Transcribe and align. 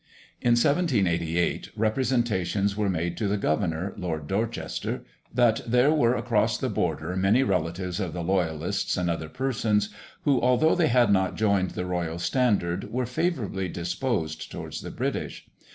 In 0.41 0.53
1788 0.55 1.69
representations 1.75 2.75
were 2.75 2.89
made 2.89 3.15
to 3.17 3.27
the 3.27 3.37
governor, 3.37 3.93
Lord 3.95 4.25
Dorchester, 4.25 5.03
that 5.31 5.61
there 5.67 5.93
were 5.93 6.15
across 6.15 6.57
the 6.57 6.71
border 6.71 7.15
many 7.15 7.43
relatives 7.43 7.99
of 7.99 8.11
the 8.11 8.23
Loyalists, 8.23 8.97
and 8.97 9.11
other 9.11 9.29
persons, 9.29 9.89
who, 10.23 10.41
although 10.41 10.73
they 10.73 10.87
had 10.87 11.11
not 11.13 11.35
joined 11.35 11.69
the 11.77 11.85
royal 11.85 12.17
standard, 12.17 12.91
were 12.91 13.05
favourably 13.05 13.67
disposed 13.69 14.51
towards 14.51 14.81
the 14.81 14.89
British. 14.89 15.45